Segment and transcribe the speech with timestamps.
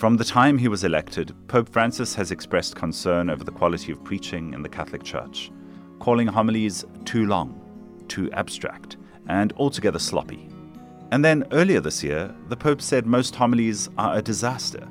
[0.00, 4.02] From the time he was elected, Pope Francis has expressed concern over the quality of
[4.02, 5.52] preaching in the Catholic Church,
[5.98, 7.60] calling homilies too long,
[8.08, 8.96] too abstract,
[9.28, 10.48] and altogether sloppy.
[11.10, 14.88] And then earlier this year, the Pope said most homilies are a disaster,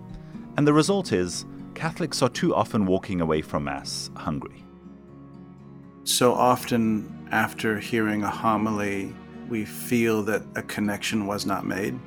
[0.58, 4.64] and the result is Catholics are too often walking away from Mass hungry.
[6.04, 9.16] So often, after hearing a homily,
[9.50, 12.00] we feel that a connection was not made,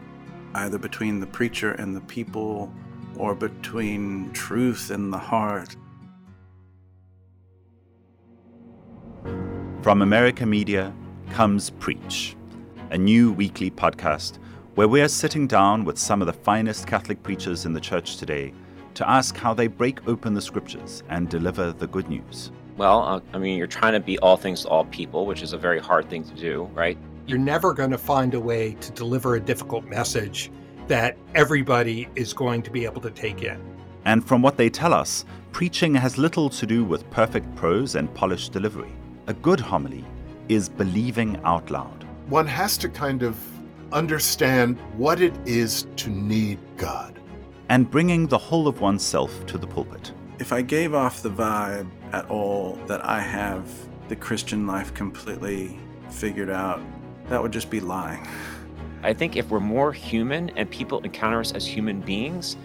[0.55, 2.73] either between the preacher and the people
[3.17, 5.77] or between truth and the heart.
[9.83, 10.93] From America Media
[11.31, 12.37] comes Preach,
[12.91, 14.39] a new weekly podcast
[14.75, 18.17] where we are sitting down with some of the finest Catholic preachers in the church
[18.17, 18.55] today
[18.95, 22.51] to ask how they break open the scriptures and deliver the good news.
[22.77, 25.53] Well, uh, I mean, you're trying to be all things to all people, which is
[25.53, 26.97] a very hard thing to do, right?
[27.27, 30.51] You're never going to find a way to deliver a difficult message
[30.89, 33.61] that everybody is going to be able to take in.
[34.05, 38.13] And from what they tell us, preaching has little to do with perfect prose and
[38.15, 38.93] polished delivery.
[39.27, 40.05] A good homily
[40.49, 42.05] is believing out loud.
[42.29, 43.39] One has to kind of
[43.93, 47.19] understand what it is to need God.
[47.69, 50.13] And bringing the whole of oneself to the pulpit.
[50.39, 53.71] If I gave off the vibe at all that I have
[54.09, 55.79] the Christian life completely
[56.11, 56.81] figured out,
[57.29, 58.27] that would just be lying.
[59.05, 62.57] I think if we're more human and people encounter us as human beings,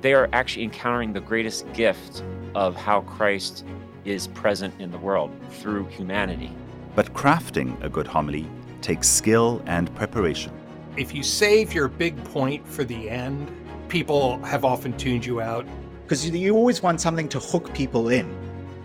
[0.00, 2.22] they are actually encountering the greatest gift
[2.54, 3.66] of how Christ
[4.06, 6.50] is present in the world through humanity.
[6.94, 8.46] But crafting a good homily
[8.80, 10.50] takes skill and preparation.
[10.96, 13.50] If you save your big point for the end,
[13.88, 15.66] people have often tuned you out.
[16.04, 18.34] Because you always want something to hook people in.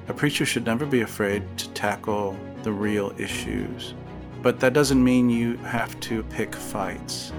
[0.10, 3.94] A preacher should never be afraid to tackle the real issues
[4.42, 7.32] but that doesn't mean you have to pick fights.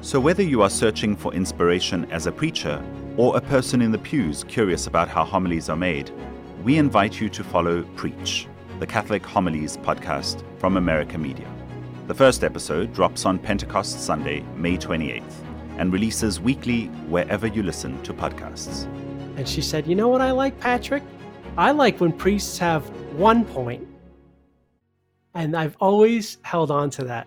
[0.00, 2.82] So, whether you are searching for inspiration as a preacher
[3.16, 6.10] or a person in the pews curious about how homilies are made,
[6.62, 8.46] we invite you to follow Preach,
[8.80, 11.50] the Catholic Homilies podcast from America Media.
[12.06, 15.22] The first episode drops on Pentecost Sunday, May 28th,
[15.78, 18.84] and releases weekly wherever you listen to podcasts.
[19.36, 21.02] And she said, You know what I like, Patrick?
[21.56, 22.86] I like when priests have
[23.16, 23.86] one point
[25.34, 27.26] and I've always held on to that.